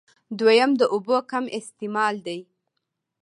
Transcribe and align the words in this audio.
دويم 0.39 0.71
د 0.77 0.81
اوبو 0.93 1.17
کم 1.31 1.45
استعمال 1.59 2.15
دی 2.25 2.39